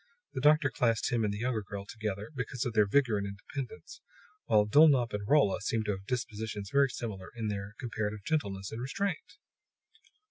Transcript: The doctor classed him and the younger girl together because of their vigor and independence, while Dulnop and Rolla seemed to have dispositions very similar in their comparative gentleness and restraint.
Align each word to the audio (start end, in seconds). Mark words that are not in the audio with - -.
The 0.33 0.41
doctor 0.41 0.71
classed 0.71 1.11
him 1.11 1.23
and 1.23 1.31
the 1.31 1.37
younger 1.37 1.61
girl 1.61 1.85
together 1.85 2.31
because 2.33 2.65
of 2.65 2.73
their 2.73 2.87
vigor 2.87 3.19
and 3.19 3.27
independence, 3.27 4.01
while 4.45 4.65
Dulnop 4.65 5.13
and 5.13 5.27
Rolla 5.29 5.61
seemed 5.61 5.85
to 5.85 5.91
have 5.91 6.07
dispositions 6.07 6.71
very 6.73 6.89
similar 6.89 7.29
in 7.35 7.49
their 7.49 7.75
comparative 7.79 8.23
gentleness 8.23 8.71
and 8.71 8.81
restraint. 8.81 9.37